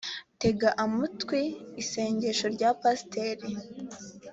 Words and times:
tega 0.41 0.69
amatwi 0.83 1.41
isengesho 1.81 2.45
ryapasiteri 2.55 3.49